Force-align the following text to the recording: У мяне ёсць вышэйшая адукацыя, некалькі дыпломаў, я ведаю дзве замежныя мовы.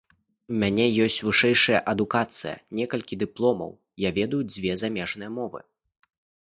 У 0.53 0.55
мяне 0.61 0.85
ёсць 1.03 1.17
вышэйшая 1.27 1.79
адукацыя, 1.93 2.55
некалькі 2.81 3.21
дыпломаў, 3.25 3.71
я 4.07 4.15
ведаю 4.21 4.43
дзве 4.55 4.71
замежныя 4.85 5.29
мовы. 5.41 5.59